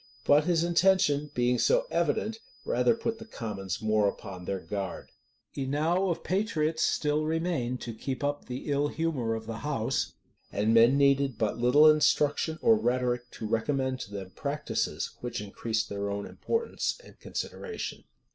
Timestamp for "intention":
0.63-1.29